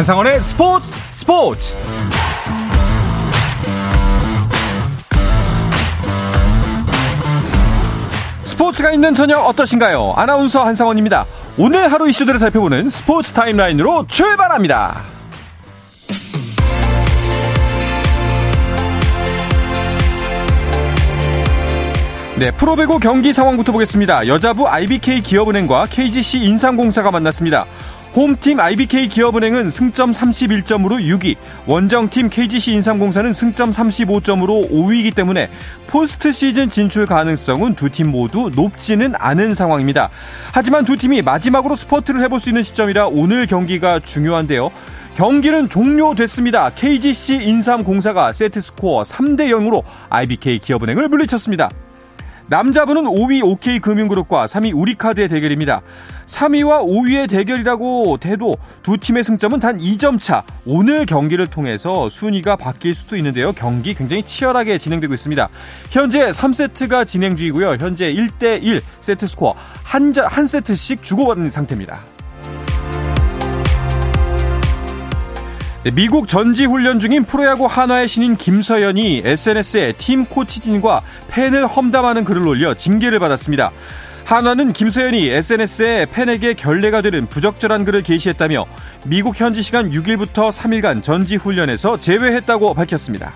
[0.00, 1.74] 한상원의 스포츠 스포츠
[8.40, 10.14] 스포츠가 있는 저녁 어떠신가요?
[10.16, 11.26] 아나운서 한상원입니다.
[11.58, 15.02] 오늘 하루 이슈들을 살펴보는 스포츠 타임라인으로 출발합니다.
[22.38, 24.26] 네, 프로배구 경기 상황부터 보겠습니다.
[24.26, 27.66] 여자부 IBK 기업은행과 KGC 인삼공사가 만났습니다.
[28.14, 35.48] 홈팀 IBK 기업은행은 승점 31점으로 6위, 원정팀 KGC 인삼공사는 승점 35점으로 5위이기 때문에
[35.86, 40.10] 포스트 시즌 진출 가능성은 두 팀 모두 높지는 않은 상황입니다.
[40.52, 44.70] 하지만 두 팀이 마지막으로 스퍼트를 해볼 수 있는 시점이라 오늘 경기가 중요한데요.
[45.16, 46.70] 경기는 종료됐습니다.
[46.70, 51.68] KGC 인삼공사가 세트 스코어 3대 0으로 IBK 기업은행을 물리쳤습니다.
[52.50, 55.82] 남자부는 5위 OK금융그룹과 3위 우리카드의 대결입니다.
[56.26, 60.42] 3위와 5위의 대결이라고 해도 두 팀의 승점은 단 2점 차.
[60.66, 63.52] 오늘 경기를 통해서 순위가 바뀔 수도 있는데요.
[63.52, 65.48] 경기 굉장히 치열하게 진행되고 있습니다.
[65.90, 67.76] 현재 3세트가 진행 중이고요.
[67.78, 69.54] 현재 1대1 세트 스코어
[69.84, 72.02] 한, 한 세트씩 주고받는 상태입니다.
[75.94, 82.74] 미국 전지 훈련 중인 프로야구 한화의 신인 김서연이 SNS에 팀 코치진과 팬을 험담하는 글을 올려
[82.74, 83.72] 징계를 받았습니다.
[84.26, 88.66] 한화는 김서연이 SNS에 팬에게 결례가 되는 부적절한 글을 게시했다며
[89.06, 93.32] 미국 현지 시간 6일부터 3일간 전지 훈련에서 제외했다고 밝혔습니다.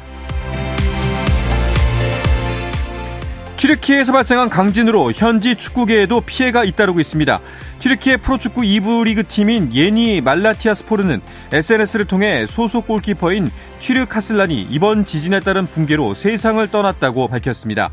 [3.57, 7.39] 튀르키에서 발생한 강진으로 현지 축구계에도 피해가 잇따르고 있습니다.
[7.79, 15.41] 튀르키예 프로축구 2부 리그 팀인 예니 말라티아 스포르는 SNS를 통해 소속 골키퍼인 튀르카슬란이 이번 지진에
[15.41, 17.91] 따른 붕괴로 세상을 떠났다고 밝혔습니다.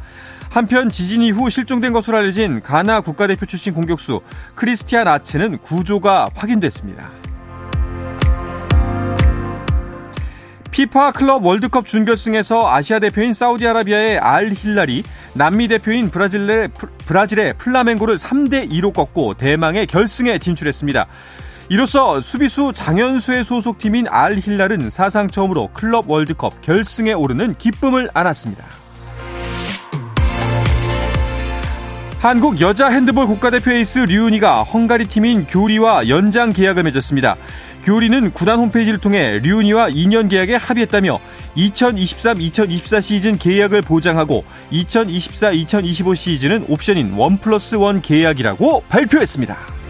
[0.50, 4.22] 한편 지진 이후 실종된 것으로 알려진 가나 국가대표 출신 공격수
[4.56, 7.12] 크리스티안 아츠는 구조가 확인됐습니다.
[10.72, 16.70] 피파 클럽 월드컵 준결승에서 아시아 대표인 사우디아라비아의 알 힐랄이 남미 대표인 브라질의,
[17.06, 21.08] 브라질의 플라멩고를 3대2로 꺾고 대망의 결승에 진출했습니다.
[21.70, 28.81] 이로써 수비수 장현수의 소속팀인 알 힐랄은 사상 처음으로 클럽 월드컵 결승에 오르는 기쁨을 안았습니다.
[32.22, 37.36] 한국 여자 핸드볼 국가대표 에이스 류은이가 헝가리 팀인 교리와 연장 계약을 맺었습니다.
[37.84, 41.20] 교리는 구단 홈페이지를 통해 류니와 2년 계약에 합의했다며
[41.58, 49.81] 2023-2024 시즌 계약을 보장하고 2024-2025 시즌은 옵션인 1 플러스 1 계약이라고 발표했습니다.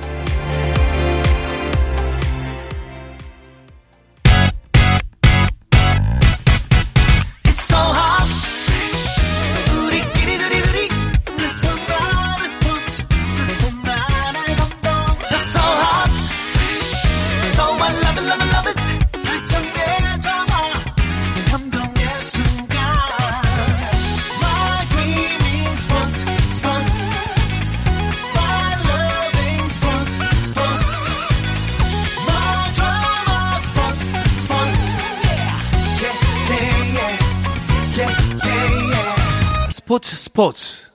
[39.92, 40.92] sports, spots.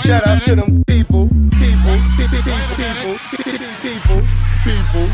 [0.00, 2.42] Shout out to them people, people, people,
[2.74, 4.20] people, people, people.
[4.64, 5.08] people.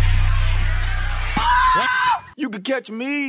[2.39, 3.29] You can catch me.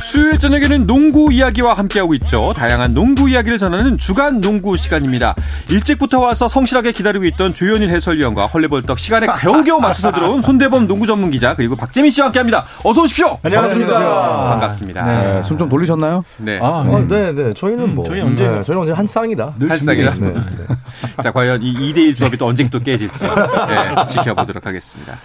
[0.00, 2.52] 수요일 저녁에는 농구 이야기와 함께하고 있죠.
[2.54, 5.34] 다양한 농구 이야기를 전하는 주간 농구 시간입니다.
[5.68, 11.30] 일찍부터 와서 성실하게 기다리고 있던 조현일 해설위원과 헐레벌떡 시간에 겨우겨우 맞춰서 들어온 손대범 농구 전문
[11.32, 12.64] 기자 그리고 박재민 씨와 함께합니다.
[12.84, 13.38] 어서 오십시오.
[13.42, 14.48] 안녕하십니까.
[14.50, 15.04] 반갑습니다.
[15.06, 16.24] 네, 숨 좀 돌리셨나요?
[16.36, 16.60] 네.
[16.62, 17.52] 아, 네, 어, 네, 네.
[17.54, 19.54] 저희는 뭐 저희 언제 네, 저희 언제 한 쌍이다.
[19.68, 20.14] 한 쌍이다.
[20.20, 20.34] 네.
[21.20, 25.18] 자, 과연 이 2대1 조합이 또 언제 또 깨질지 네, 지켜보도록 하겠습니다.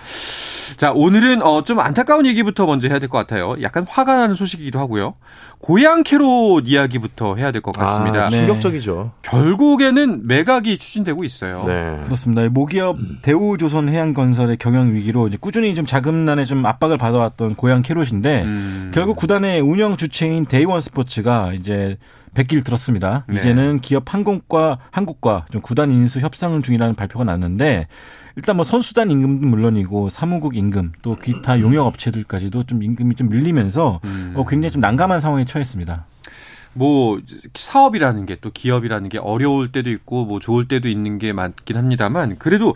[0.77, 3.55] 자, 오늘은 어, 좀 안타까운 얘기부터 먼저 해야 될 것 같아요.
[3.61, 5.13] 약간 화가 나는 소식이기도 하고요.
[5.59, 8.25] 고양 캐롯 이야기부터 해야 될 것 같습니다.
[8.25, 9.11] 아, 충격적이죠.
[9.21, 11.63] 결국에는 매각이 추진되고 있어요.
[11.65, 12.01] 네.
[12.05, 12.41] 그렇습니다.
[12.49, 18.91] 모기업 대우조선 해양건설의 경영 위기로 이제 꾸준히 좀 자금난에 좀 압박을 받아왔던 고양 캐롯인데 음.
[18.93, 21.97] 결국 구단의 운영 주체인 데이원 스포츠가 이제
[22.33, 23.25] 백길 들었습니다.
[23.27, 23.37] 네.
[23.37, 27.87] 이제는 기업 한국과 한국과 좀 구단 인수 협상 중이라는 발표가 났는데
[28.35, 33.99] 일단 뭐 선수단 임금도 물론이고 사무국 임금 또 기타 용역 업체들까지도 좀 임금이 좀 밀리면서
[34.05, 34.33] 음.
[34.35, 36.05] 어, 굉장히 좀 난감한 상황에 처했습니다.
[36.73, 37.19] 뭐
[37.53, 42.37] 사업이라는 게 또 기업이라는 게 어려울 때도 있고 뭐 좋을 때도 있는 게 많긴 합니다만
[42.39, 42.75] 그래도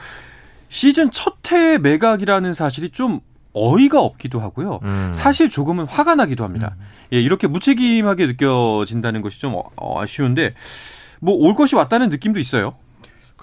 [0.70, 3.22] 시즌 첫 해 매각이라는 사실이 좀
[3.54, 4.80] 어이가 없기도 하고요.
[4.84, 5.12] 음.
[5.14, 6.76] 사실 조금은 화가 나기도 합니다.
[6.78, 6.84] 음.
[7.14, 10.54] 예, 이렇게 무책임하게 느껴진다는 것이 좀 어, 아쉬운데
[11.22, 12.76] 뭐 올 것이 왔다는 느낌도 있어요.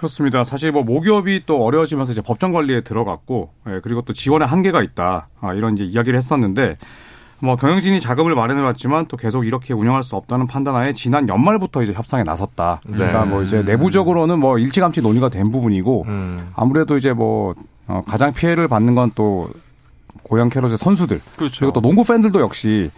[0.04, 0.44] 그렇습니다.
[0.44, 5.28] 사실 뭐 모기업이 또 어려워지면서 이제 법정 관리에 들어갔고, 예, 그리고 또 지원의 한계가 있다.
[5.40, 6.76] 아, 이런 이제 이야기를 했었는데,
[7.40, 12.22] 뭐 경영진이 자금을 마련해왔지만 또 계속 이렇게 운영할 수 없다는 판단하에 지난 연말부터 이제 협상에
[12.22, 12.80] 나섰다.
[12.86, 13.30] 그러니까 네.
[13.30, 16.50] 뭐 이제 내부적으로는 뭐 일찌감치 논의가 된 부분이고, 음.
[16.54, 17.54] 아무래도 이제 뭐
[17.86, 19.48] 어, 가장 피해를 받는 건 또
[20.22, 21.60] 고양 캐럿의 선수들 그렇죠.
[21.60, 22.90] 그리고 또 농구 팬들도 역시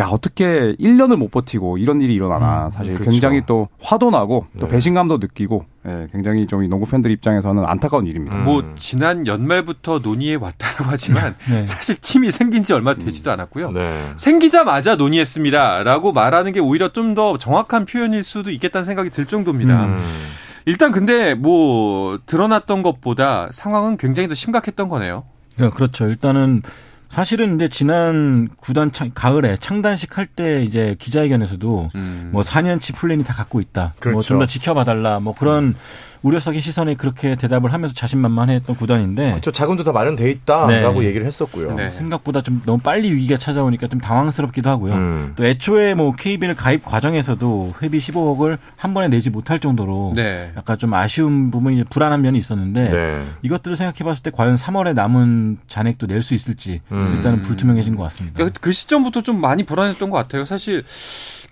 [0.00, 3.12] 야 어떻게 1년을 못 버티고 이런 일이 일어나나 사실 그렇죠.
[3.12, 4.72] 굉장히 또 화도 나고 또 네.
[4.72, 8.38] 배신감도 느끼고 예, 굉장히 좀이 농구 팬들 입장에서는 안타까운 일입니다.
[8.38, 8.44] 음.
[8.44, 11.64] 뭐 지난 연말부터 논의해 왔다고 하지만 네.
[11.66, 13.70] 사실 팀이 생긴 지 얼마 되지도 않았고요.
[13.70, 14.12] 네.
[14.16, 19.84] 생기자마자 논의했습니다라고 말하는 게 오히려 좀 더 정확한 표현일 수도 있겠다는 생각이 들 정도입니다.
[19.84, 19.98] 음.
[20.64, 25.22] 일단 근데 뭐 드러났던 것보다 상황은 굉장히 더 심각했던 거네요.
[25.58, 26.08] 네, 그렇죠.
[26.08, 26.62] 일단은
[27.14, 32.30] 사실은 이제 지난 구단 창, 가을에 창단식 할 때 이제 기자회견에서도 음.
[32.32, 33.94] 뭐 4년치 플랜이 다 갖고 있다.
[34.00, 34.14] 그렇죠.
[34.14, 35.20] 뭐좀 더 지켜봐달라.
[35.20, 35.76] 뭐 그런
[36.24, 41.08] 우려 섞인 시선에 그렇게 대답을 하면서 자신만만했던 구단인데 저 자금도 다 마련돼 있다라고 네.
[41.08, 41.74] 얘기를 했었고요.
[41.74, 41.90] 네.
[41.90, 44.94] 생각보다 좀 너무 빨리 위기가 찾아오니까 좀 당황스럽기도 하고요.
[44.94, 45.32] 음.
[45.36, 50.50] 또 애초에 뭐 KBL 가입 과정에서도 회비 15억을 한 번에 내지 못할 정도로 네.
[50.56, 53.22] 약간 좀 아쉬운 부분이 불안한 면이 있었는데 네.
[53.42, 57.16] 이것들을 생각해봤을 때 과연 3월에 남은 잔액도 낼 수 있을지 음.
[57.16, 58.36] 일단은 불투명해진 것 같습니다.
[58.36, 60.46] 그러니까 그 시점부터 좀 많이 불안했던 것 같아요.
[60.46, 60.82] 사실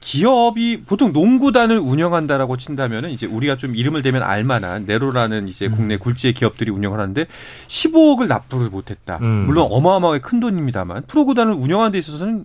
[0.02, 5.76] 기업이 보통 농구단을 운영한다라고 친다면은 이제 우리가 좀 이름을 대면 알만한 네로라는 이제 음.
[5.76, 7.24] 국내 굴지의 기업들이 운영을 하는데
[7.68, 9.18] 15억을 납부를 못했다.
[9.22, 9.46] 음.
[9.46, 12.44] 물론 어마어마하게 큰 돈입니다만 프로구단을 운영하는 데 있어서는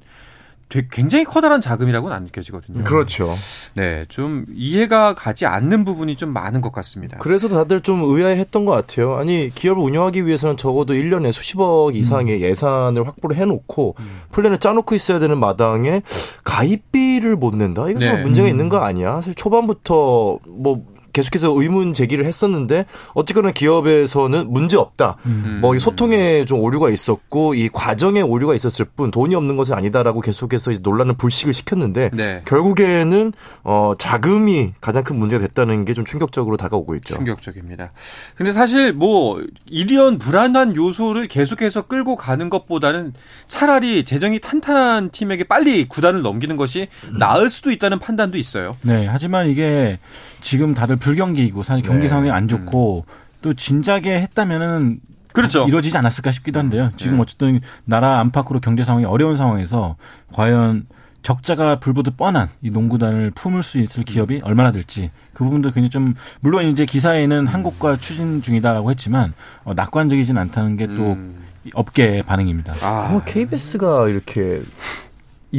[0.70, 2.84] 굉장히 커다란 자금이라고는 안 느껴지거든요.
[2.84, 3.34] 그렇죠.
[3.74, 7.18] 네, 좀 이해가 가지 않는 부분이 좀 많은 것 같습니다.
[7.20, 9.16] 그래서 다들 좀 의아해했던 것 같아요.
[9.16, 13.96] 아니 기업을 운영하기 위해서는 적어도 1년에 수십억 이상의 예산을 확보를 해놓고
[14.32, 16.02] 플랜을 짜놓고 있어야 되는 마당에
[16.44, 17.90] 가입비를 못 낸다?
[17.90, 18.12] 이거 네.
[18.12, 19.16] 뭐 문제가 있는 거 아니야?
[19.16, 20.86] 사실 초반부터 뭐
[21.18, 25.18] 계속해서 의문 제기를 했었는데 어쨌거나 기업에서는 문제 없다.
[25.26, 25.60] 음.
[25.62, 30.72] 뭐이 소통에 좀 오류가 있었고 이 과정에 오류가 있었을 뿐 돈이 없는 것은 아니다라고 계속해서
[30.72, 32.42] 이제 논란을 불식을 시켰는데 네.
[32.46, 33.34] 결국에는
[33.64, 37.16] 어 자금이 가장 큰 문제가 됐다는 게 좀 충격적으로 다가오고 있죠.
[37.16, 37.92] 충격적입니다.
[38.36, 43.14] 근데 사실 뭐 이런 불안한 요소를 계속해서 끌고 가는 것보다는
[43.48, 46.88] 차라리 재정이 탄탄한 팀에게 빨리 구단을 넘기는 것이
[47.20, 48.78] 나을 수도 있다는 판단도 있어요.
[48.84, 49.98] 네, 하지만 이게
[50.42, 52.08] 지금 다들 불경기이고 사실 경기 네.
[52.08, 53.06] 상황이 안 좋고
[53.42, 55.00] 또 진작에 했다면은
[55.34, 55.68] 그렇죠.
[55.68, 56.92] 이루어지지 않았을까 싶기도 한데요.
[56.98, 57.22] 지금 네.
[57.22, 59.96] 어쨌든 나라 안팎으로 경제 상황이 어려운 상황에서
[60.34, 60.88] 과연
[61.22, 66.14] 적자가 불보듯 뻔한 이 농구단을 품을 수 있을 기업이 얼마나 될지 그 부분도 굉장히 좀
[66.40, 71.44] 물론 이제 기사에는 한국과 추진 중이다라고 했지만 어, 낙관적이진 않다는 게또 음.
[71.74, 72.74] 업계의 반응입니다.
[72.82, 74.62] 아, 뭐 KBS가 이렇게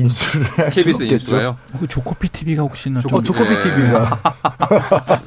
[0.03, 0.89] 인수를 할 수.
[0.91, 1.57] 인수가요.
[1.81, 3.61] 그 조코피 TV가 혹시나 어, 조코비 네.
[3.63, 4.21] TV가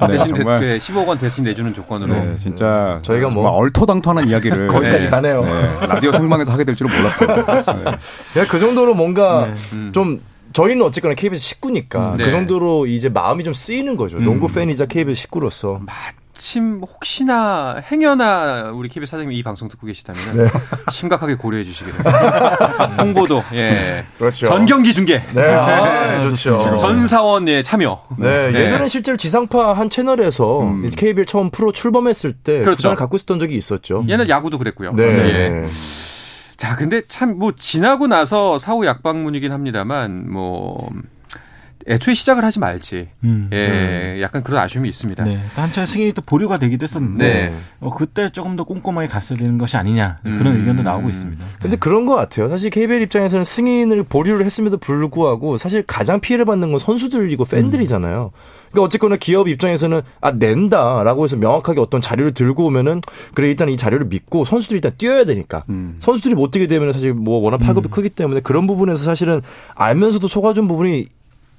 [0.00, 0.58] 네, 대신 정말.
[0.60, 2.14] 그 10억 원 대신 내주는 조건으로.
[2.14, 5.44] 네, 진짜 저희가 뭐- 정말 얼토당토하는 이야기를 거기까지 네, 가네요.
[5.44, 7.36] 네, 라디오 생방에서 하게 될 줄은 몰랐어요.
[8.34, 8.46] 네.
[8.48, 9.90] 그 정도로 뭔가 음.
[9.94, 10.20] 좀
[10.52, 12.24] 저희는 어쨌거나 KBS 식구니까 음, 네.
[12.24, 14.18] 그 정도로 이제 마음이 좀 쓰이는 거죠.
[14.18, 14.24] 음.
[14.24, 15.80] 농구 팬이자 KBS 식구로서.
[16.36, 20.44] 마침 혹시나 행여나 우리 KBS 사장님이 이 방송 듣고 계시다면 네.
[20.90, 22.86] 심각하게 고려해 주시기 바랍니다.
[23.02, 24.04] 홍보도 예.
[24.18, 24.46] 그렇죠.
[24.46, 25.22] 전 경기 중계.
[25.34, 26.76] 네, 아, 좋죠.
[26.80, 28.02] 전 사원의 참여.
[28.18, 28.60] 네, 네.
[28.60, 30.90] 예전에 실제로 지상파 한 채널에서 음.
[30.96, 32.76] KBL 처음 프로 출범했을 때 그렇죠.
[32.78, 34.04] 구단을 갖고 있었던 적이 있었죠.
[34.08, 34.92] 얘는 야구도 그랬고요.
[34.94, 35.04] 네.
[35.04, 35.64] 예.
[36.56, 40.88] 자, 근데 참 뭐 지나고 나서 사후 약방문이긴 합니다만 뭐
[41.86, 43.08] 애초에 시작을 하지 말지.
[43.24, 43.48] 음.
[43.52, 45.24] 예, 약간 그런 아쉬움이 있습니다.
[45.24, 45.40] 네.
[45.54, 47.54] 한참 승인이 또 보류가 되기도 했었는데 네.
[47.80, 50.60] 어, 그때 조금 더 꼼꼼하게 갔어야 되는 것이 아니냐 그런 음.
[50.60, 51.44] 의견도 나오고 있습니다.
[51.60, 52.48] 근데 그런 것 같아요.
[52.48, 58.32] 사실 KBL 입장에서는 승인을 보류를 했음에도 불구하고 사실 가장 피해를 받는 건 선수들이고 팬들이잖아요.
[58.72, 63.00] 그러니까 어쨌거나 기업 입장에서는 아 낸다라고 해서 명확하게 어떤 자료를 들고 오면은
[63.34, 65.96] 그래 일단 이 자료를 믿고 선수들이 일단 뛰어야 되니까 음.
[65.98, 69.42] 선수들이 못 뛰게 되면 사실 뭐 워낙 파급이 크기 때문에 그런 부분에서 사실은
[69.74, 71.06] 알면서도 속아준 부분이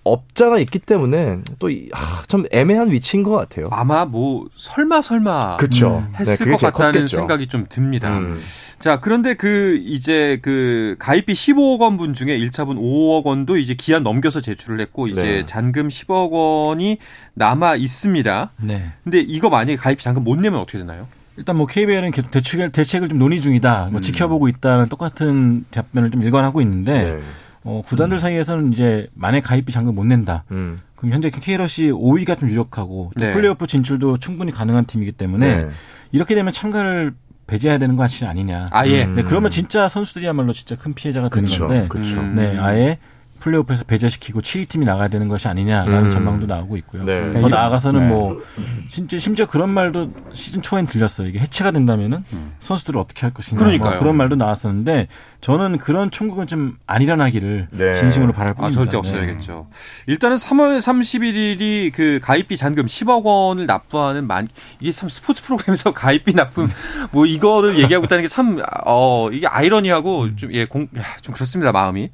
[0.04, 3.70] 없잖아 있기 때문에 또참 애매한 위치인 것 같아요.
[3.72, 6.06] 아마 뭐 설마 설마 그렇죠.
[6.20, 8.18] 했을 것 같다는 생각이 좀 듭니다.
[8.18, 8.40] 음.
[8.80, 14.04] 자, 그런데 그 이제 그 가입비 15억 원 분 중에 1차분 5억 원도 이제 기한
[14.04, 15.46] 넘겨서 제출을 했고 이제 네.
[15.46, 16.98] 잔금 10억 원이
[17.36, 18.52] 남아 있습니다.
[18.62, 18.92] 네.
[19.04, 21.08] 근데 이거 만약에 가입 잔금 못 내면 어떻게 되나요?
[21.38, 23.88] 일단 뭐 KBL은 계속 대책을 대책을 좀 논의 중이다.
[23.92, 24.02] 뭐 음.
[24.02, 27.20] 지켜보고 있다는 똑같은 답변을 좀 일관하고 있는데 네.
[27.64, 30.44] 어, 구단들 사이에서는 이제 만약 가입비 잔금 못 낸다.
[30.52, 30.80] 음.
[30.96, 33.32] 그럼 현재 K러시 5위가 좀 유력하고 또 네.
[33.32, 35.70] 플레이오프 진출도 충분히 가능한 팀이기 때문에 네.
[36.12, 37.14] 이렇게 되면 참가를
[37.48, 38.68] 배제해야 되는 거 아니냐.
[38.72, 39.04] 아예.
[39.06, 39.16] 음.
[39.16, 41.68] 네, 그러면 진짜 선수들이야말로 진짜 큰 피해자가 되는 그쵸.
[41.68, 41.88] 건데.
[41.90, 42.20] 그쵸.
[42.20, 42.36] 음.
[42.36, 43.00] 네, 아예
[43.44, 46.12] 플레이오프에서 배제시키고 7위 팀이 나가야 되는 것이 아니냐라는 음.
[46.12, 47.04] 전망도 나오고 있고요.
[47.04, 47.32] 네.
[47.32, 48.08] 더 나아가서는 네.
[48.08, 48.42] 뭐
[48.90, 51.28] 심지어, 심지어 그런 말도 시즌 초엔 들렸어요.
[51.28, 52.54] 이게 해체가 된다면은 음.
[52.60, 53.60] 선수들을 어떻게 할 것이냐.
[53.60, 55.08] 그러니까 그런 말도 나왔었는데
[55.42, 57.94] 저는 그런 총국은 좀 아니라나기를 네.
[58.00, 58.82] 진심으로 바랄 뿐입니다.
[58.82, 59.68] 아, 절대 없어야겠죠.
[60.08, 64.48] 일단은 3월 31일이 그 가입비 잔금 10억 원을 납부하는 만
[64.80, 66.70] 이게 참 스포츠 프로그램에서 가입비 납품
[67.12, 68.54] 뭐 이거를 얘기하고 있다는 게 참
[68.86, 72.10] 어 이게 아이러니하고 좀예공좀 그렇습니다 마음이.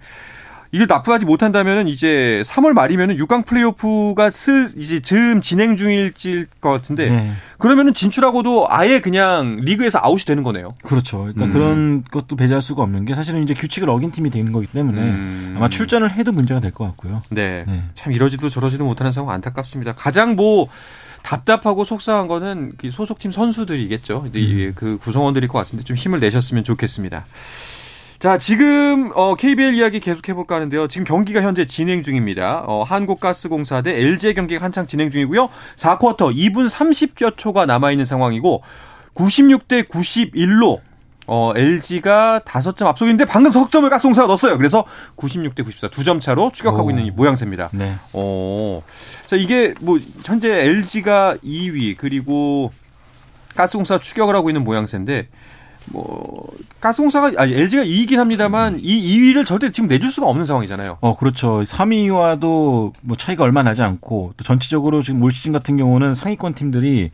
[0.72, 6.14] 이걸 납부하지 못한다면은 이제 3월 말이면은 6강 플레이오프가 슬 이제 즈음 진행 중일
[6.62, 7.34] 것 같은데 네.
[7.58, 10.76] 그러면은 진출하고도 아예 그냥 리그에서 아웃이 되는 거네요.
[10.84, 11.28] 그렇죠.
[11.28, 11.54] 일단 음.
[11.54, 15.54] 그런 것도 배제할 수가 없는 게 사실은 이제 규칙을 어긴 팀이 되는 거기 때문에 음.
[15.58, 17.24] 아마 출전을 해도 문제가 될 것 같고요.
[17.32, 17.66] 네.
[17.68, 17.82] 네.
[17.96, 19.94] 참 이러지도 저러지도 못하는 상황 안타깝습니다.
[19.94, 20.68] 가장 뭐
[21.24, 24.30] 답답하고 속상한 거는 그 소속팀 선수들이겠죠.
[24.34, 24.72] 음.
[24.76, 27.26] 그 구성원들일 것 같은데 좀 힘을 내셨으면 좋겠습니다.
[28.20, 30.88] 자, 지금 어, KBL 이야기 계속 해볼까 하는데요.
[30.90, 32.64] 지금 경기가 현재 진행 중입니다.
[32.68, 35.50] 어, 한국가스공사 대 LG 경기가 한창 진행 중이고요.
[35.78, 38.62] 4쿼터 2분 30여 초가 남아있는 상황이고
[39.16, 40.82] 96대 91로
[41.28, 44.58] 어, LG가 5점 앞서고 있는데 방금 석점을 가스공사가 넣었어요.
[44.58, 44.84] 그래서
[45.16, 46.90] 96대 94 두 점 차로 추격하고 오.
[46.90, 47.70] 있는 모양새입니다.
[47.72, 47.94] 네.
[48.12, 48.82] 어.
[49.28, 52.74] 자, 이게 뭐 현재 LG가 2위 그리고
[53.56, 55.28] 가스공사 추격을 하고 있는 모양새인데
[55.92, 56.48] 뭐
[56.80, 60.98] 가스공사가 아니 LG가 이기긴 합니다만 이 2위를 절대 지금 내줄 수가 없는 상황이잖아요.
[61.02, 61.64] 어 그렇죠.
[61.64, 67.12] 3위와도 뭐 차이가 얼마 나지 않고 또 전체적으로 지금 올 시즌 같은 경우는 상위권 팀들이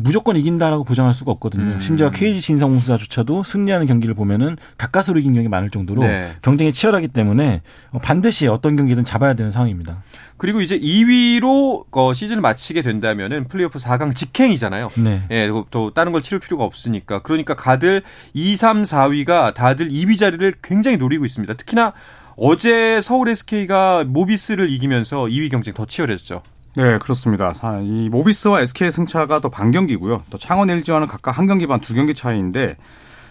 [0.00, 1.74] 무조건 이긴다라고 보장할 수가 없거든요.
[1.74, 1.80] 음.
[1.80, 6.32] 심지어 KG 신성공사조차도 승리하는 경기를 보면은 가까스로 이긴 경기 많을 정도로 네.
[6.42, 7.62] 경쟁이 치열하기 때문에
[8.02, 10.02] 반드시 어떤 경기든 잡아야 되는 상황입니다.
[10.36, 14.90] 그리고 이제 2위로 어, 시즌을 마치게 된다면은 플레이오프 4강 직행이잖아요.
[14.98, 15.22] 네.
[15.30, 17.20] 예, 또 다른 걸 치를 필요가 없으니까.
[17.20, 18.02] 그러니까 가들
[18.34, 21.54] 2, 3, 4위가 다들 2위 자리를 굉장히 노리고 있습니다.
[21.54, 21.92] 특히나
[22.36, 26.42] 어제 서울 SK가 모비스를 이기면서 2위 경쟁 더 치열해졌죠.
[26.76, 27.52] 네, 그렇습니다.
[27.82, 30.24] 이 모비스와 SK의 승차가 또 반경기고요.
[30.28, 32.76] 또 창원 LG와는 각각 한 경기 반 두 경기 차이인데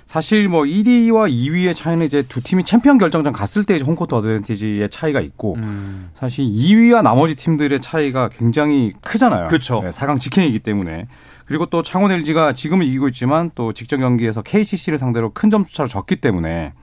[0.07, 4.89] 사실 뭐 1위와 2위의 차이는 이제 두 팀이 챔피언 결정전 갔을 때 이제 홈코트 어드밴티지의
[4.89, 6.09] 차이가 있고 음.
[6.13, 9.47] 사실 2위와 나머지 팀들의 차이가 굉장히 크잖아요.
[9.47, 9.81] 그렇죠.
[9.83, 11.07] 네, 4강 직행이기 때문에
[11.45, 16.17] 그리고 또 창원 LG가 지금은 이기고 있지만 또 직전 경기에서 KCC를 상대로 큰 점수차로 졌기
[16.17, 16.73] 때문에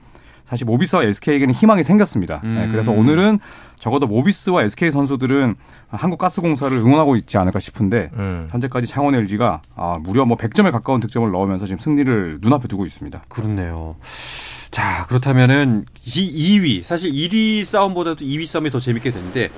[0.43, 2.41] 사실 모비스와 SK에게는 희망이 생겼습니다.
[2.43, 2.55] 네, 음.
[2.55, 3.39] 네, 그래서 오늘은
[3.79, 5.55] 적어도 모비스와 SK 선수들은
[5.89, 8.47] 한국가스공사를 응원하고 있지 않을까 싶은데 음.
[8.51, 13.21] 현재까지 창원 LG가 아, 무려 뭐 100점에 가까운 득점을 넣으면서 지금 승리를 눈앞에 두고 있습니다.
[13.29, 13.95] 그렇네요.
[14.71, 19.49] 자, 그렇다면은 이 2위, 사실 1위 싸움보다도 2위 싸움이 더 재밌게 되는데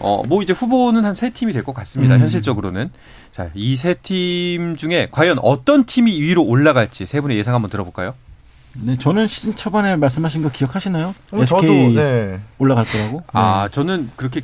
[0.00, 2.16] 어, 뭐 이제 후보는 한 세 팀이 될 것 같습니다.
[2.16, 2.20] 음.
[2.20, 2.90] 현실적으로는.
[3.30, 8.14] 자, 이 세 팀 중에 과연 어떤 팀이 2위로 올라갈지 세 분의 예상 한번 들어볼까요?
[8.80, 11.14] 네, 저는 시즌 초반에 말씀하신 거 기억하시나요?
[11.32, 12.40] 어, SK 저도 네.
[12.58, 13.22] 올라갈 거라고.
[13.32, 13.74] 아, 네.
[13.74, 14.42] 저는 그렇게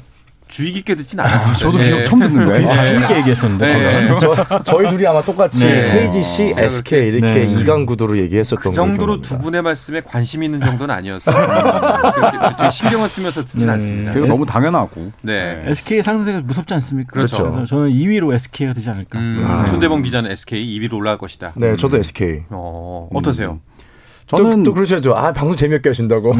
[0.50, 1.48] 주의 깊게 듣진 않았어요.
[1.48, 1.86] 아, 저도 네.
[1.86, 2.68] 기억 처음 듣는 거예요.
[2.68, 3.72] 자신 있게 얘기했었는데.
[3.72, 4.18] 네.
[4.20, 5.84] 저, 저희 둘이 아마 똑같이 네.
[5.84, 7.60] KGC, SK 이렇게 네.
[7.60, 11.30] 이강 구도로 얘기했었던 그 정도로 두 분의 말씀에 관심 있는 정도는 아니어서
[12.58, 13.72] 되게 신경을 쓰면서 듣진 네.
[13.74, 14.12] 않습니다.
[14.12, 15.12] 그리고 너무 당연하고.
[15.22, 15.62] 네.
[15.66, 17.12] SK의 상승세가 무섭지 않습니까?
[17.12, 17.48] 그렇죠.
[17.48, 19.20] 그래서 저는 2위로 SK가 되지 않을까.
[19.20, 19.66] 음, 아.
[19.68, 21.52] 손대범 기자는 SK 2위로 올라갈 것이다.
[21.56, 22.42] 네, 저도 SK.
[22.50, 23.60] 어, 어떠세요?
[24.32, 24.36] 음.
[24.36, 25.14] 저는 또, 또 그러셔야죠.
[25.14, 26.34] 아 방송 재미없게 하신다고.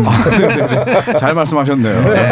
[1.18, 2.02] 잘 말씀하셨네요.
[2.02, 2.30] 네.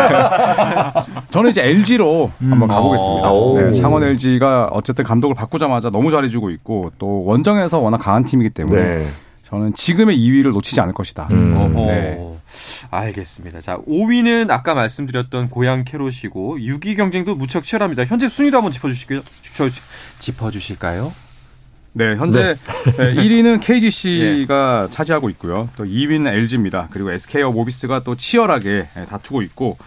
[1.31, 2.53] 저는 이제 LG로 음.
[2.53, 3.71] 한번 가보겠습니다.
[3.71, 8.83] 네, 창원 LG가 어쨌든 감독을 바꾸자마자 너무 잘해주고 있고 또 원정에서 워낙 강한 팀이기 때문에
[8.83, 9.07] 네.
[9.45, 11.29] 저는 지금의 2위를 놓치지 않을 것이다.
[11.31, 11.75] 음.
[11.75, 12.19] 네.
[12.91, 13.61] 알겠습니다.
[13.61, 18.05] 자, 5위는 아까 말씀드렸던 고양 캐롯이고 6위 경쟁도 무척 치열합니다.
[18.05, 19.23] 현재 순위도 한번 짚어주실까요?
[20.19, 21.13] 짚어주실까요?
[21.93, 22.55] 네, 현재
[22.97, 23.15] 네.
[23.15, 24.91] 1위는 KGC가 예.
[24.91, 25.69] 차지하고 있고요.
[25.77, 26.89] 또 2위는 LG입니다.
[26.91, 29.79] 그리고 SK와 모비스가 또 치열하게 예, 다투고 있고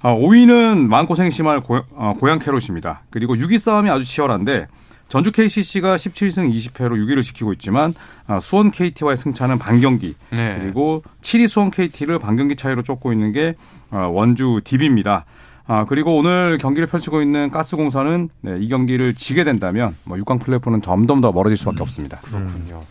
[0.00, 3.02] 5위는 아, 마음고생이 심할 고, 어, 고양 캐롯입니다.
[3.10, 4.68] 그리고 6위 싸움이 아주 치열한데
[5.08, 7.94] 전주 KCC가 17승 20패로 6위를 지키고 있지만
[8.26, 10.58] 아, 수원 KT와의 승차는 반경기 네.
[10.60, 13.54] 그리고 7위 수원 KT를 반경기 차이로 쫓고 있는 게
[13.90, 15.24] 어, 원주 DB입니다.
[15.68, 20.80] 아, 그리고 오늘 경기를 펼치고 있는 가스공사는 네, 이 경기를 지게 된다면 뭐 6강 플레이오프는
[20.82, 22.18] 점점 더 멀어질 수밖에 음, 없습니다.
[22.18, 22.82] 그렇군요.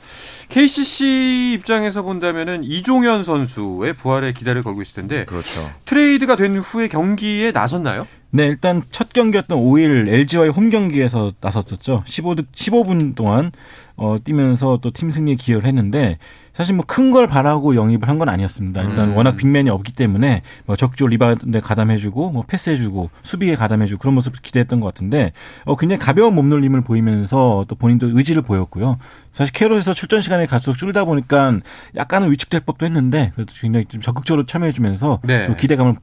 [0.49, 5.69] KCC 입장에서 본다면은 이종현 선수의 부활에 기대를 걸고 있을 텐데 그렇죠.
[5.85, 8.05] 트레이드가 된 후에 경기에 나섰나요?
[8.29, 12.03] 네, 일단 첫 경기였던 5일 LG와의 홈 경기에서 나섰었죠.
[12.05, 13.51] 15득 15분 동안
[13.95, 16.17] 어 뛰면서 또 팀 승리에 기여를 했는데
[16.55, 18.81] 사실 뭐 큰 걸 바라고 영입을 한 건 아니었습니다.
[18.83, 19.17] 일단 음.
[19.17, 24.79] 워낙 빅맨이 없기 때문에 뭐 적극적으로 리바운드에 가담해주고 뭐 패스해주고 수비에 가담해주고 그런 모습을 기대했던
[24.79, 25.33] 것 같은데
[25.65, 28.97] 어 굉장히 가벼운 몸놀림을 보이면서 또 본인도 의지를 보였고요.
[29.33, 31.59] 사실 캐롤에서 출전 시간이 갈수록 줄다 보니까
[31.95, 35.47] 약간은 위축될 법도 했는데 그래도 굉장히 좀 적극적으로 참여해주면서 네.
[35.47, 35.95] 또 기대감을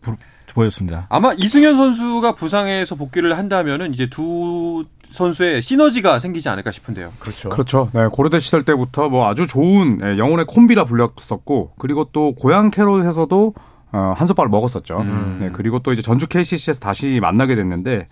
[0.55, 1.07] 보였습니다.
[1.09, 7.13] 아마 이승현 선수가 부상에서 복귀를 한다면은 이제 두 선수의 시너지가 생기지 않을까 싶은데요.
[7.19, 7.49] 그렇죠.
[7.51, 7.91] 그렇죠.
[7.93, 13.55] 네, 고려대 시절 때부터 뭐 아주 좋은 네, 영혼의 콤비라 불렸었고 그리고 또 고향 캐롯에서도
[13.93, 14.99] 어, 한 솥밥을 먹었었죠.
[15.01, 15.39] 음.
[15.41, 18.09] 네, 그리고 또 이제 전주 KCC에서 다시 만나게 됐는데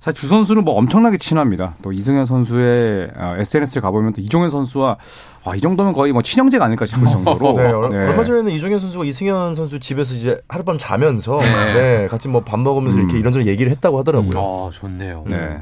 [0.00, 1.74] 사실 두 선수는 뭐 엄청나게 친합니다.
[1.82, 4.96] 또 이승현 선수의 어, SNS를 가보면 또 이종현 선수와
[5.44, 7.52] 와, 이 정도면 거의 뭐 친형제가 아닐까 싶을 정도로.
[7.90, 8.06] 네, 네.
[8.08, 11.74] 얼마 전에는 이종현 선수가 이승현 선수 집에서 이제 하룻밤 자면서 네.
[11.74, 13.02] 네 같이 뭐 밥 먹으면서 음.
[13.02, 14.38] 이렇게 이런저런 얘기를 했다고 하더라고요.
[14.38, 15.24] 아, 좋네요.
[15.30, 15.58] 네.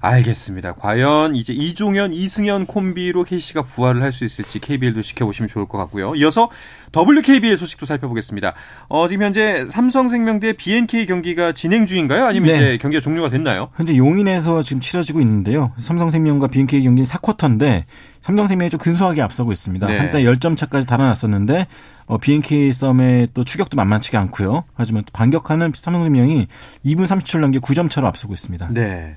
[0.00, 0.72] 알겠습니다.
[0.74, 6.14] 과연 이제 이종현, 이승현 콤비로 KC가 부활을 할 수 있을지 KBL도 지켜보시면 좋을 것 같고요.
[6.16, 6.50] 이어서
[6.94, 8.52] WKBL 소식도 살펴보겠습니다.
[8.88, 12.26] 어, 지금 현재 삼성생명 대 BNK 경기가 진행 중인가요?
[12.26, 12.52] 아니면 네.
[12.52, 13.70] 이제 경기가 종료가 됐나요?
[13.76, 15.72] 현재 용인에서 지금 치러지고 있는데요.
[15.78, 17.84] 삼성생명과 BNK 경기는 4쿼터인데
[18.22, 19.86] 삼성생명이 좀 근소하게 앞서고 있습니다.
[19.86, 19.98] 네.
[19.98, 21.66] 한때 10점 차까지 달아났었는데
[22.06, 24.64] 어, BNK 썸의 또 추격도 만만치가 않고요.
[24.74, 26.46] 하지만 또 반격하는 삼성생명이
[26.86, 28.68] 2분 30초를 남겨 9점 차로 앞서고 있습니다.
[28.70, 29.16] 네.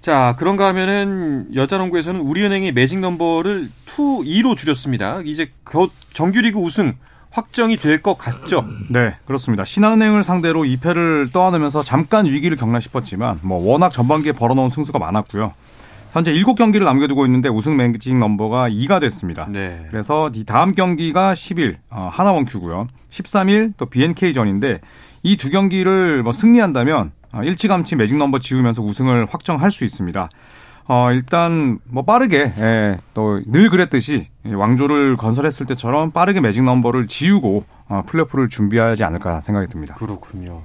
[0.00, 5.20] 자, 그런가 하면은 여자농구에서는 우리은행이 매직 넘버를 2, 2로 줄였습니다.
[5.24, 6.94] 이제 곧 정규리그 우승
[7.30, 8.64] 확정이 될 것 같죠?
[8.88, 9.64] 네, 그렇습니다.
[9.64, 15.52] 신한은행을 상대로 2패를 떠안으면서 잠깐 위기를 겪나 싶었지만 뭐 워낙 전반기에 벌어놓은 승수가 많았고요.
[16.12, 19.46] 현재 7경기를 남겨두고 있는데 우승 매직 넘버가 2가 됐습니다.
[19.50, 19.86] 네.
[19.90, 22.86] 그래서 이 다음 경기가 10일 어, 하나원 큐고요.
[23.10, 24.80] 13일 또 BNK전인데
[25.22, 30.28] 이 두 경기를 뭐 승리한다면 어, 일찌감치 매직 넘버 지우면서 우승을 확정할 수 있습니다.
[30.88, 37.64] 어, 일단 뭐 빠르게 예, 또 늘 그랬듯이 왕조를 건설했을 때처럼 빠르게 매직 넘버를 지우고
[37.88, 39.94] 어, 플레이오프를 준비하지 않을까 생각이 듭니다.
[39.96, 40.62] 그렇군요.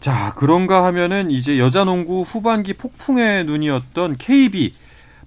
[0.00, 4.72] 자, 그런가 하면은 이제 여자 농구 후반기 폭풍의 눈이었던 KB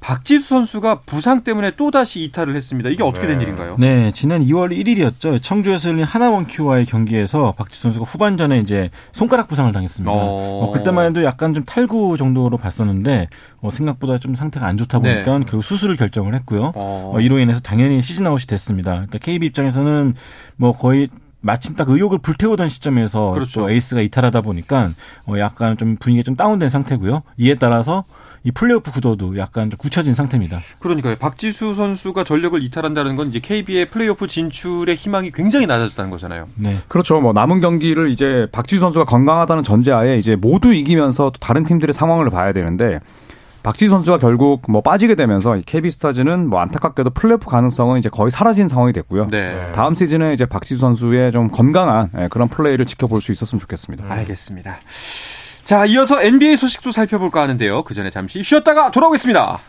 [0.02, 2.90] 박지수 선수가 부상 때문에 또다시 이탈을 했습니다.
[2.90, 3.44] 이게 어떻게 된 네.
[3.44, 3.76] 일인가요?
[3.78, 5.42] 네, 지난 2월 1일이었죠.
[5.42, 10.12] 청주에서 열린 하나원큐와의 경기에서 박지수 선수가 후반전에 이제 손가락 부상을 당했습니다.
[10.12, 10.16] 어...
[10.64, 13.30] 어, 그때만 해도 약간 좀 탈구 정도로 봤었는데
[13.62, 15.46] 어, 생각보다 좀 상태가 안 좋다 보니까 네.
[15.46, 16.72] 결국 수술을 결정을 했고요.
[16.74, 17.12] 어...
[17.14, 18.94] 어 이로 인해서 당연히 시즌 아웃이 됐습니다.
[18.94, 20.16] 그러니까 KB 입장에서는
[20.56, 21.10] 뭐 거의
[21.42, 23.62] 마침 딱 의욕을 불태우던 시점에서 그렇죠.
[23.62, 24.92] 또 에이스가 이탈하다 보니까
[25.28, 27.24] 어 약간 좀 분위기가 좀 다운된 상태고요.
[27.38, 28.04] 이에 따라서
[28.44, 30.60] 이 플레이오프 구도도 약간 좀 굳혀진 상태입니다.
[30.80, 31.16] 그러니까요.
[31.18, 36.48] 박지수 선수가 전력을 이탈한다는 건 이제 KB의 플레이오프 진출의 희망이 굉장히 낮아졌다는 거잖아요.
[36.56, 36.76] 네.
[36.88, 37.22] 그렇죠.
[37.22, 42.52] 뭐 남은 경기를 이제 박지수 선수가 건강하다는 전제하에 이제 모두 이기면서 다른 팀들의 상황을 봐야
[42.52, 43.00] 되는데
[43.64, 48.68] 박지 선수가 결국 뭐 빠지게 되면서 KB 스타즈는 뭐 안타깝게도 플레이오프 가능성은 이제 거의 사라진
[48.68, 49.28] 상황이 됐고요.
[49.30, 49.72] 네.
[49.74, 54.06] 다음 시즌에 이제 박지 선수의 좀 건강한 예, 그런 플레이를 지켜볼 수 있었으면 좋겠습니다.
[54.06, 54.12] 음.
[54.12, 54.78] 알겠습니다.
[55.66, 57.84] 자, 이어서 NBA 소식도 살펴볼까 하는데요.
[57.84, 59.60] 그 전에 잠시 쉬었다가 돌아오겠습니다.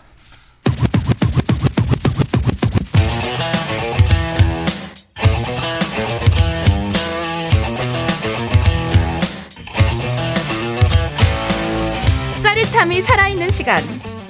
[12.93, 13.79] 짜릿함이 살아있는 시간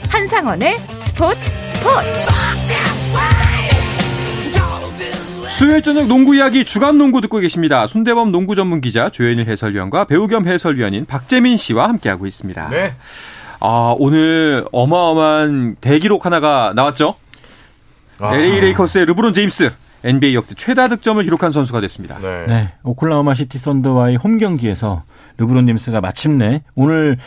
[0.09, 2.09] 한상원의 스포츠 스포츠
[5.49, 7.87] 수요일 저녁 농구 이야기 주간 농구 듣고 계십니다.
[7.87, 12.69] 손대범 농구 전문 기자 조현일 해설위원과 배우 겸 해설위원인 박재민 씨와 함께하고 있습니다.
[12.69, 12.95] 네.
[13.61, 17.17] 아, 오늘 어마어마한 대기록 하나가 나왔죠?
[18.19, 19.73] 아, LA 레이커스의 르브론 제임스.
[20.05, 22.19] NBA 역대 최다 득점을 기록한 선수가 됐습니다.
[22.21, 22.45] 네.
[22.47, 22.73] 네.
[22.83, 25.03] 오클라호마 시티 썬더와의 홈 경기에서
[25.39, 27.19] 르브론 제임스가 마침내 오늘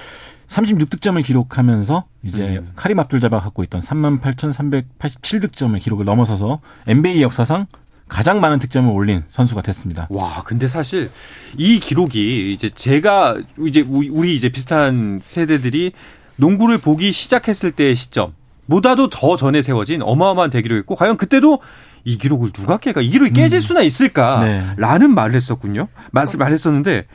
[0.48, 2.72] 36득점을 기록하면서 이제 음.
[2.76, 7.68] 카림 압둘 자바가 갖고 있던 38,387득점의 기록을 넘어서서 NBA 역사상
[8.08, 10.08] 가장 많은 득점을 올린 선수가 됐습니다.
[10.12, 11.10] 와, 근데 사실
[11.58, 15.92] 이 기록이 이제 제가 이제 우리 이제 비슷한 세대들이
[16.36, 18.34] 농구를 보기 시작했을 때의 시점
[18.68, 21.62] 보다도 더 전에 세워진 어마어마한 대기록이었고 과연 그때도
[22.04, 23.62] 이 기록을 누가 깨가 이 기록이 깨질 음.
[23.62, 25.08] 수나 있을까라는 네.
[25.08, 25.88] 말을 했었군요.
[26.12, 27.06] 말씀 말했었는데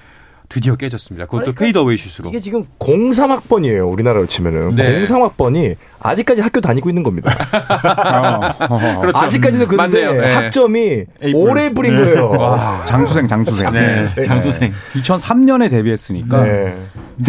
[0.50, 1.26] 드디어 깨졌습니다.
[1.26, 2.28] 그것도 그러니까 fadeaway 슛으로.
[2.28, 3.90] 이게 지금 03학번이에요.
[3.90, 4.74] 우리나라로 치면은.
[4.74, 5.06] 네.
[5.06, 7.30] 03학번이 아직까지 학교 다니고 있는 겁니다.
[8.68, 9.00] 어, 어, 어.
[9.00, 9.24] 그렇죠.
[9.24, 10.34] 아직까지도 근데 네.
[10.34, 12.00] 학점이 올해 불인 네.
[12.02, 12.30] 거예요.
[12.32, 13.70] 와, 장수생, 장수생.
[13.72, 14.24] 장수생.
[14.24, 14.72] 장수생.
[14.94, 16.42] 2003년에 데뷔했으니까.
[16.42, 16.76] 네.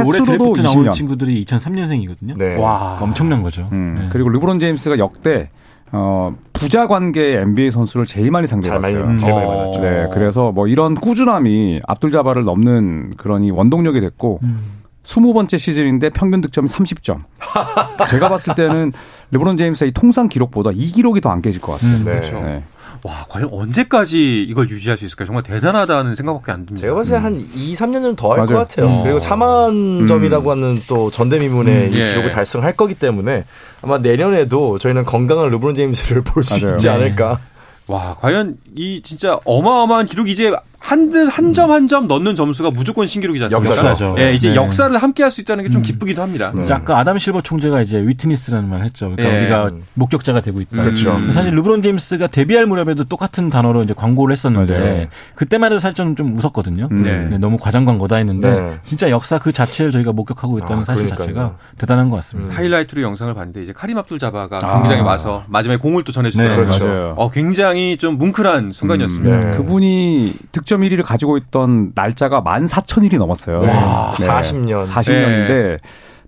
[0.03, 2.38] 올해 드래프트 나온 친구들이 2003년생이거든요.
[2.38, 2.55] 네.
[2.55, 2.97] 와.
[2.99, 3.69] 엄청난 거죠.
[3.71, 3.99] 음.
[4.01, 4.10] 네.
[4.12, 5.51] 그리고 르브론 제임스가 역대
[5.93, 9.04] 어, 부자 관계 NBA 선수를 제일 많이 상대해봤어요.
[9.04, 9.17] 음.
[9.17, 9.82] 제일 많이 만났죠.
[9.82, 14.60] 네, 그래서 뭐 이런 꾸준함이 압둘자바를 넘는 그런 이 원동력이 됐고, 음.
[15.04, 17.23] 20번째 시즌인데 평균 득점이 30점.
[18.10, 18.91] 제가 봤을 때는
[19.32, 21.97] 르브론 제임스의 통상 기록보다 이 기록이 더 안 깨질 것 같아요.
[21.97, 22.39] 음, 그렇죠.
[22.41, 22.63] 네.
[23.04, 25.26] 와, 과연 언제까지 이걸 유지할 수 있을까요?
[25.26, 26.82] 정말 대단하다는 생각밖에 안 듭니다.
[26.86, 27.50] 제가 봤을 때한 음.
[27.56, 28.88] 2, 3년은 더 할 것 같아요.
[28.88, 29.04] 음.
[29.04, 30.52] 그리고 4만 점이라고 음.
[30.52, 31.94] 하는 또 전대미문의 음.
[31.94, 32.10] 이 예.
[32.10, 33.44] 기록을 달성할 거기 때문에
[33.82, 36.90] 아마 내년에도 저희는 건강한 르브론 제임스를 볼 수 있지 네.
[36.90, 37.40] 않을까.
[37.88, 43.46] 와, 과연 이 진짜 어마어마한 기록이 이제 한한 점 한 점 넣는 점수가 무조건 신기록이지
[43.46, 43.70] 않습니까?
[43.72, 44.15] 역사죠.
[44.17, 44.56] 예, 이제 네.
[44.56, 46.52] 역사를 함께 할 수 있다는 게 좀 기쁘기도 합니다.
[46.62, 49.12] 이제 아까 아담 실버 총재가 이제 위트니스라는 말을 했죠.
[49.15, 49.41] 그러니까 예.
[49.41, 50.84] 우리가 목격자가 되고 있다.
[50.84, 51.12] 그렇죠.
[51.15, 51.32] 음.
[51.32, 55.08] 사실 르브론 제임스가 데뷔할 무렵에도 똑같은 단어로 이제 광고를 했었는데 맞아요.
[55.36, 56.89] 그때만 해도 사실 좀, 좀 웃었거든요.
[56.91, 57.20] 네.
[57.30, 58.80] 네, 너무 과장 광고다 했는데 네.
[58.84, 61.28] 진짜 역사 그 자체를 저희가 목격하고 있다는 아, 사실 그러니까요.
[61.28, 62.56] 자체가 대단한 것 같습니다.
[62.58, 64.74] 하이라이트로 영상을 봤는데 이제 카림 압둘 자바가 아.
[64.74, 66.65] 경기장에 와서 마지막에 공을 또 전해주더라고요.
[66.65, 67.13] 네, 그렇죠.
[67.17, 69.38] 어, 굉장히 좀 뭉클한 순간이었습니다.
[69.52, 69.58] 네.
[69.58, 73.60] 그분이 득점 1위를 가지고 있던 날짜가 14,000일이 넘었어요.
[73.60, 74.86] 와, 40년.
[74.86, 75.79] 40년인데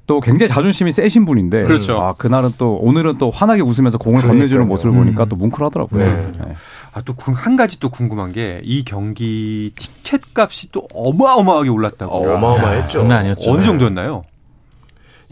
[0.06, 1.97] 또 굉장히 자존심이 세신 분인데 그렇죠.
[1.97, 4.65] 아, 그날은 또 오늘은 또 환하게 웃으면서 공을 건네주는 그러니까요.
[4.67, 4.97] 모습을 음.
[5.06, 6.03] 보니까 또 뭉클하더라고요.
[6.03, 6.21] 네.
[6.45, 6.53] 네.
[6.93, 12.34] 아, 또 한 가지 또 궁금한 게 이 경기 티켓 값이 또 어마어마하게 올랐다고요.
[12.36, 12.99] 어마어마했죠.
[12.99, 13.49] 장난 아니었죠.
[13.49, 13.65] 어느 네.
[13.65, 14.23] 정도였나요?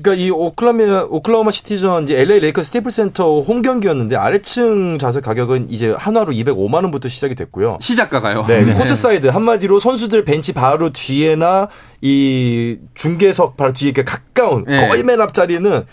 [0.02, 5.70] 그러니까 이 오클라마 오클라호마 시티전 이제 LA 레이커스 스테이플스 센터 홈 경기였는데 아래층 좌석 가격은
[5.70, 7.78] 이제 한화로 205만 원부터 시작이 됐고요.
[7.80, 8.46] 시작가가요.
[8.48, 8.74] 네, 네.
[8.74, 11.70] 코트 사이드 한마디로 선수들 벤치 바로 뒤에나
[12.02, 14.88] 이 중계석 바로 뒤에 이렇게 가까운 네.
[14.88, 15.86] 거의 맨 앞자리는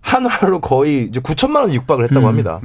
[0.00, 2.60] 한화로 거의 이제 9천만 원 육박을 했다고 합니다.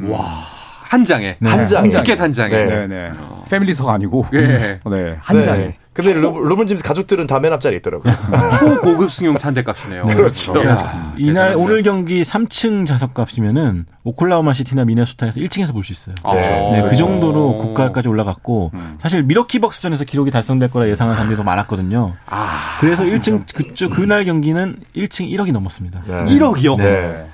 [0.84, 1.38] 한 장에.
[1.40, 1.50] 네.
[1.50, 1.90] 한 장에.
[1.90, 2.54] 티켓 한 장에.
[2.54, 2.66] 네.
[2.66, 3.12] 네, 네.
[3.50, 4.80] 패밀리석 아니고 예.
[4.86, 5.46] 네, 한 네.
[5.46, 5.76] 장에.
[5.94, 8.12] 근데 르, 르브론 제임스 가족들은 다 맨 앞자리에 있더라고요.
[8.60, 10.06] 초고급 승용차 대 값이네요.
[10.06, 10.54] 그렇죠.
[10.64, 11.58] 이야, 이날 대단합니다.
[11.60, 16.16] 오늘 경기 3층 좌석 값이면은 오클라호마 시티나 미네소타에서 1층에서 볼 수 있어요.
[16.24, 16.34] 아.
[16.34, 22.14] 네, 그 정도로 고가까지 올라갔고 사실 미러키 벅스전에서 기록이 달성될 거라 예상한 사람들이 더 많았거든요.
[22.28, 26.04] 아, 그래서 1층 그쪽 그날 경기는 1층 1억이 넘었습니다.
[26.08, 26.14] 네.
[26.38, 26.78] 1억이요?
[26.78, 27.26] 네.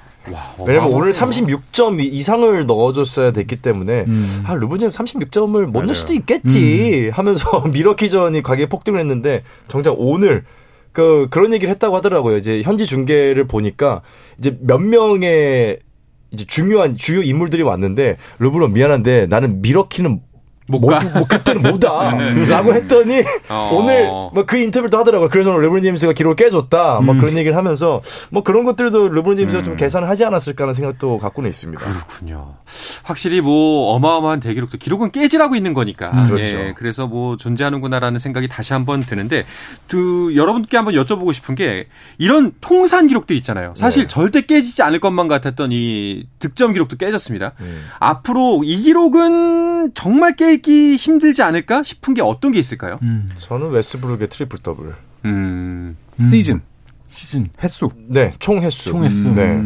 [0.67, 4.43] 왜냐면 오늘 36점 이상을 넣어줬어야 됐기 때문에 음.
[4.43, 10.43] 아 르브론 36점을 못 넣을 수도 있겠지 하면서 미러키전이 가격에 폭등을 했는데 정작 오늘
[10.91, 12.37] 그 그런 얘기를 했다고 하더라고요.
[12.37, 14.01] 이제 현지 중계를 보니까
[14.37, 15.79] 이제 몇 명의
[16.31, 20.21] 이제 중요한 주요 인물들이 왔는데 르브론 미안한데 나는 미러키는
[20.69, 20.99] 못 못, 가?
[21.17, 23.71] 뭐 그때는 못다라고 했더니 어.
[23.73, 25.29] 오늘 뭐 그 인터뷰도 하더라고요.
[25.29, 27.01] 그래서 르브론 제임스가 기록을 깨줬다.
[27.01, 28.01] 뭐 그런 얘기를 하면서
[28.31, 31.83] 뭐 그런 것들도 르브론 제임스가 좀 계산을 하지 않았을까 하는 생각도 갖고는 있습니다.
[31.83, 32.55] 그렇군요.
[33.03, 36.25] 확실히 뭐 어마어마한 대기록도 기록은 깨지라고 있는 거니까.
[36.25, 36.55] 그렇죠.
[36.57, 39.45] 예, 그래서 뭐 존재하는구나라는 생각이 다시 한번 드는데
[39.87, 43.73] 두 여러분께 한번 여쭤보고 싶은 게 이런 통산 기록들 있잖아요.
[43.75, 44.07] 사실 네.
[44.07, 47.53] 절대 깨지지 않을 것만 같았던 이 득점 기록도 깨졌습니다.
[47.59, 47.85] 음.
[47.99, 52.99] 앞으로 이 기록은 정말 깨기 힘들지 않을까 싶은 게 어떤 게 있을까요?
[53.01, 54.93] 음, 저는 웨스트브룩의 트리플 더블.
[55.25, 55.97] 음.
[56.21, 56.61] 시즌
[57.07, 57.89] 시즌 횟수.
[58.07, 58.89] 네, 총 횟수.
[58.89, 59.29] 총 횟수.
[59.29, 59.61] 네.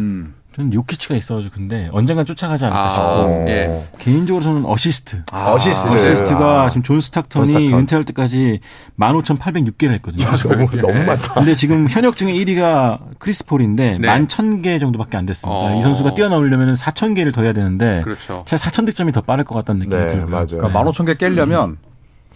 [0.54, 0.56] 음.
[0.56, 3.84] 저는 요키치가 있어가지고 근데 언젠간 쫓아가지 않을까 아, 싶고 예.
[3.98, 5.22] 개인적으로 저는 어시스트.
[5.32, 5.94] 어시스트.
[5.94, 6.68] 어시스트가 아.
[6.68, 7.78] 지금 존 스탁턴이 존 스탁턴.
[7.80, 8.60] 은퇴할 때까지
[8.98, 10.24] 15,806개를 했거든요.
[10.26, 11.34] 너무 너무 많다.
[11.34, 14.08] 근데 지금 현역 중에 1위가 크리스 폴인데 네.
[14.08, 15.58] 11,000개 정도밖에 안 됐습니다.
[15.58, 15.76] 어.
[15.76, 18.44] 이 선수가 뛰어넘으려면 4,000개를 더 해야 되는데 그렇죠.
[18.46, 20.28] 제가 4,000득점이 더 빠를 것 같다는 느낌이 네, 들고요.
[20.30, 20.46] 맞아요.
[20.46, 21.78] 그러니까 15,000개 깨려면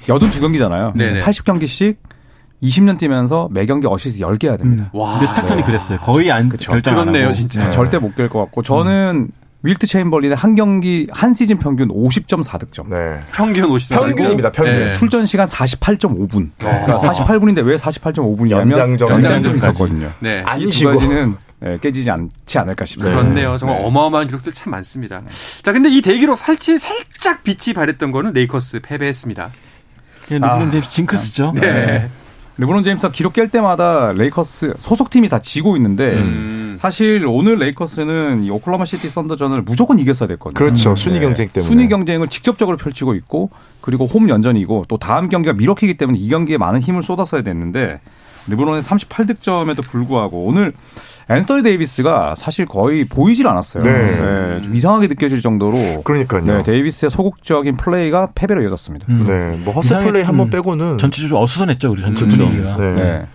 [0.06, 0.96] 82경기잖아요.
[0.96, 1.20] 네네.
[1.22, 1.96] 80경기씩
[2.62, 4.90] 20년 뛰면서 매 경기 어시스트 10개 해야 됩니다.
[4.92, 5.12] 와.
[5.12, 5.98] 근데 스탁턴이 그랬어요.
[6.00, 7.34] 거의 안 결장 안 그렇네요, 하고.
[7.34, 7.64] 진짜.
[7.64, 7.70] 네.
[7.70, 9.30] 절대 못 깰 것 같고 저는
[9.62, 12.88] 윌트 체임벌린의 한 경기 한 시즌 평균 50.4득점.
[12.90, 13.20] 네.
[13.32, 14.00] 평균 54.
[14.00, 14.72] 평균입니다, 평균.
[14.86, 14.92] 네.
[14.92, 16.50] 출전 시간 48.5분.
[16.58, 19.10] 그러니까 48분인데 왜 48.5분이냐면 연장전.
[19.10, 20.10] 연장전 있었거든요.
[20.20, 20.42] 네.
[20.46, 20.90] 안 쉬고.
[20.90, 23.20] 가지는 네, 깨지지 않지 않을까 싶습니다.
[23.20, 23.56] 그렇네요.
[23.58, 23.84] 정말 네.
[23.86, 25.22] 어마어마한 기록들 참 많습니다.
[25.62, 29.50] 자, 근데 이 대기록 살치 살짝 빛이 바랬던 거는 레이커스 패배했습니다.
[30.30, 30.70] 르브론 아.
[30.70, 31.52] 제임스 징크스죠.
[31.56, 32.08] 네.
[32.58, 36.76] 르브론 제임스가 기록 깰 때마다 레이커스 소속팀이 다 지고 있는데 음.
[36.78, 40.58] 사실 오늘 레이커스는 이 오클라호마 시티 썬더전을 무조건 이겼어야 됐거든요.
[40.58, 40.96] 그렇죠.
[40.96, 41.66] 순위 경쟁 때문에.
[41.66, 46.56] 순위 경쟁을 직접적으로 펼치고 있고 그리고 홈 연전이고 또 다음 경기가 밀워키기 때문에 이 경기에
[46.58, 48.00] 많은 힘을 쏟았어야 됐는데
[48.48, 50.72] 르브론의 38득점에도 불구하고 오늘
[51.30, 53.82] 앤서니 데이비스가 사실 거의 보이질 않았어요.
[53.82, 54.60] 네.
[54.62, 56.42] 좀 이상하게 느껴질 정도로 그러니까요.
[56.44, 59.06] 네, 데이비스의 소극적인 플레이가 패배로 이어졌습니다.
[59.10, 59.24] 음.
[59.26, 59.58] 네.
[59.64, 62.26] 뭐 허스 이상하게 플레이 한번좀 빼고는 전체적으로 어수선했죠 우리 전체.
[62.26, 62.76] 분위기가.
[62.76, 62.96] 네.
[62.96, 63.26] 네.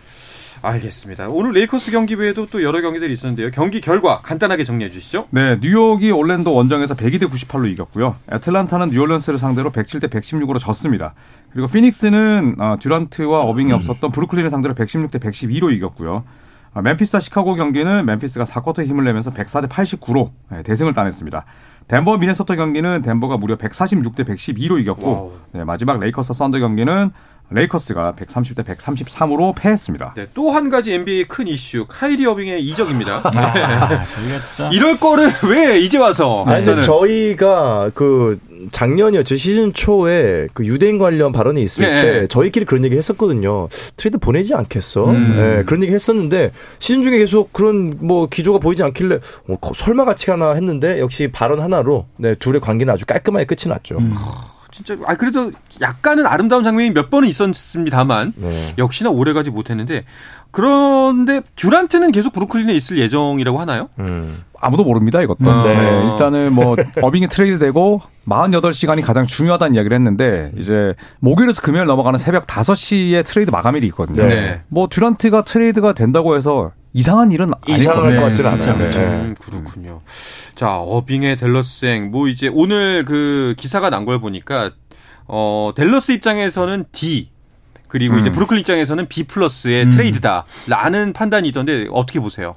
[0.63, 1.28] 알겠습니다.
[1.28, 3.52] 오늘 레이커스 경기 외에도 또 여러 경기들이 있었는데요.
[3.52, 5.28] 경기 결과 간단하게 정리해 주시죠.
[5.30, 8.15] 네, 뉴욕이 올랜도 원정에서 102대 98로 이겼고요.
[8.32, 11.13] 애틀란타는 뉴올리언스를 상대로 107대 116으로 졌습니다.
[11.52, 16.23] 그리고 피닉스는 어, 듀란트와 어빙이 없었던 브루클린을 상대로 116대 112로 이겼고요.
[16.73, 20.32] 아, 멤피스와 시카고 경기는 멤피스가 4쿼터에 힘을 내면서 104대 89로
[20.63, 21.45] 대승을 따냈습니다.
[21.88, 27.12] 덴버 미네소타 경기는 덴버가 무려 146대 112로 이겼고 네, 마지막 레이커스 썬더 경기는
[27.53, 30.13] 레이커스가 130대 133으로 패했습니다.
[30.15, 33.21] 네, 또 한 가지 NBA 큰 이슈 카이리 어빙의 이적입니다.
[33.23, 36.43] 아, 진짜 이럴 거를 왜 이제 와서?
[36.47, 38.39] 아니, 근데 저희가 그
[38.71, 39.35] 작년이었죠.
[39.35, 42.01] 시즌 초에 그 유대인 관련 발언이 있을 네.
[42.01, 43.67] 때 저희끼리 그런 얘기 했었거든요.
[43.97, 45.05] 트레이드 보내지 않겠어?
[45.09, 45.35] 음.
[45.35, 50.05] 네, 그런 얘기 했었는데 시즌 중에 계속 그런 뭐 기조가 보이지 않길래 어, 거- 설마
[50.05, 53.97] 같이 하나 했는데 역시 발언 하나로 네, 둘의 관계는 아주 깔끔하게 끝이 났죠.
[53.97, 54.13] 음.
[54.73, 58.73] 진짜 아 그래도 약간은 아름다운 장면이 몇 번은 있었습니다만 네.
[58.77, 60.03] 역시나 오래가지 못했는데
[60.53, 63.89] 그런데 듀란트는 계속 브루클린에 있을 예정이라고 하나요?
[63.99, 64.43] 음.
[64.59, 65.49] 아무도 모릅니다, 이것도.
[65.49, 65.63] 음.
[65.63, 66.09] 네.
[66.12, 72.45] 일단은 뭐, 어빙이 트레이드 되고, 48시간이 가장 중요하다는 이야기를 했는데, 이제, 목요일에서 금요일 넘어가는 새벽
[72.45, 74.27] 5시에 트레이드 마감일이 있거든요.
[74.27, 74.62] 네.
[74.69, 78.77] 뭐, 듀란트가 트레이드가 된다고 해서 이상한 일은 이상할 것 같지는 않아요.
[78.77, 78.99] 그렇죠.
[78.99, 79.06] 네.
[79.06, 80.01] 음, 그렇군요.
[80.56, 84.71] 자, 어빙의 댈러스행, 뭐, 이제 오늘 그 기사가 난 걸 보니까,
[85.27, 87.29] 어, 댈러스 입장에서는 D,
[87.88, 88.19] 그리고 음.
[88.19, 89.89] 이제 브루클린 입장에서는 B 플러스의 음.
[89.91, 92.56] 트레이드다라는 판단이 있던데 어떻게 보세요?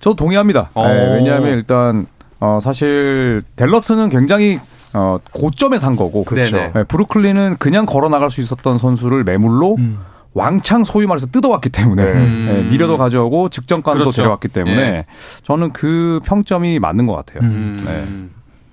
[0.00, 0.70] 저 동의합니다.
[0.76, 2.06] 네, 왜냐하면 일단
[2.40, 4.58] 어, 사실 댈러스는 굉장히
[4.92, 6.56] 어, 고점에 산 거고 그렇죠.
[6.74, 10.00] 네, 브루클린은 그냥 걸어 나갈 수 있었던 선수를 매물로 음.
[10.34, 12.46] 왕창 소위 말해서 뜯어왔기 때문에 음.
[12.46, 14.16] 네, 미래도 가져오고 직전까지도 그렇죠.
[14.16, 15.06] 데려왔기 때문에 네.
[15.44, 17.48] 저는 그 평점이 맞는 것 같아요.
[17.48, 17.82] 음.
[17.84, 18.04] 네.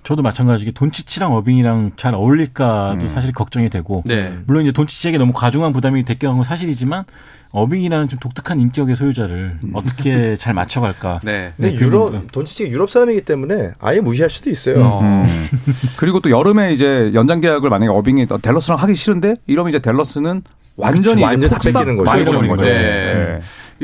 [0.02, 3.08] 저도 마찬가지게 돈치치랑 어빙이랑 잘 어울릴까도 음.
[3.08, 4.32] 사실 걱정이 되고 네.
[4.46, 7.04] 물론 이제 돈치치에게 너무 과중한 부담이 됐긴 건 사실이지만
[7.52, 9.70] 어빙이라는 좀 독특한 인격의 소유자를 음.
[9.74, 11.20] 어떻게 잘 맞춰갈까.
[11.22, 11.52] 네.
[11.56, 14.98] 근데 네, 유럽 돈치치가 유럽 사람이기 때문에 아예 무시할 수도 있어요.
[15.00, 15.24] 음.
[15.24, 15.48] 음.
[15.96, 20.42] 그리고 또 여름에 이제 연장 계약을 만약에 어빙이 댈러스랑 하기 싫은데 이러면 이제 댈러스는
[20.76, 22.10] 완전히 완전 다 뺏기는 거죠.
[22.10, 22.64] 말려버린 거죠.
[22.64, 22.72] 네.
[22.72, 23.38] 네.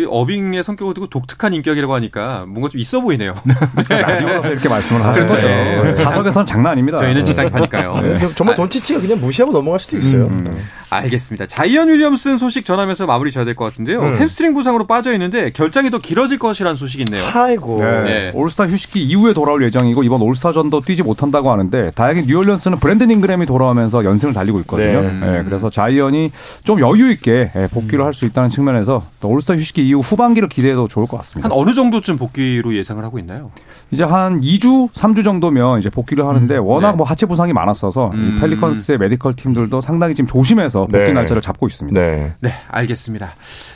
[0.06, 3.34] 어빙의 성격을 두고 독특한 인격이라고 하니까 뭔가 좀 있어 보이네요.
[3.88, 4.00] 네.
[4.02, 5.46] 라디오에서 이렇게 말씀을 하는 거죠.
[5.46, 5.96] 네.
[5.96, 6.98] 사석에서는 장난 아닙니다.
[6.98, 8.00] 저희는 지상파니까요.
[8.02, 8.18] 네.
[8.34, 10.24] 정말 돈치치가 그냥 무시하고 넘어갈 수도 있어요.
[10.24, 10.44] 음.
[10.44, 10.52] 네.
[10.90, 11.46] 알겠습니다.
[11.46, 14.00] 자이언 윌리엄슨 소식 전하면서 마무리 져야 될 것 같은데요.
[14.00, 14.16] 음.
[14.16, 17.24] 햄스트링 부상으로 빠져 있는데 결장이 더 길어질 것이라는 소식이 있네요.
[17.34, 17.78] 아이고.
[17.80, 18.30] 네.
[18.34, 24.04] 올스타 휴식기 이후에 돌아올 예정이고 이번 올스타전도 뛰지 못한다고 하는데 다행히 뉴올리언스는 브랜든 잉그램이 돌아오면서
[24.04, 25.02] 연승을 달리고 있거든요.
[25.02, 25.42] 네.
[25.44, 26.30] 그래서 자이언이
[26.64, 28.06] 좀 여유 있게 복귀를 음.
[28.06, 31.48] 할수 있다는 측면에서 올스타 휴식기 이후 후반기를 기대해도 좋을 것 같습니다.
[31.48, 33.50] 한 어느 정도쯤 복귀로 예상을 하고 있나요?
[33.90, 36.96] 이제 한 2주, 3주 정도면 이제 복귀를 하는데 음, 워낙 네.
[36.98, 38.32] 뭐 하체 부상이 많았어서 음.
[38.36, 41.12] 이 펠리컨스의 메디컬 팀들도 상당히 지금 조심해서 복귀 네.
[41.12, 41.98] 날짜를 잡고 있습니다.
[42.00, 42.34] 네.
[42.40, 43.30] 네, 알겠습니다.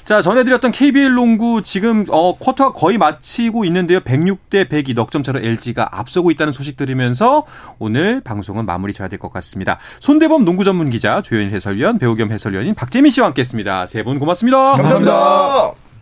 [0.04, 4.00] 자, 전해드렸던 KBL 농구 지금 어, 쿼터가 거의 마치고 있는데요.
[4.00, 7.44] 106대 102 넉점 차로 LG가 앞서고 있다는 소식 들으면서
[7.78, 9.78] 오늘 방송은 마무리 져야 될 것 같습니다.
[10.00, 13.86] 손대범 농구 전문 기자, 조현 해설위원, 배우 겸 해설위원인 박재민 씨와 함께했습니다.
[13.86, 14.72] 세 분 고맙습니다.
[14.72, 15.12] 감사합니다.
[15.12, 16.01] 감사합니다.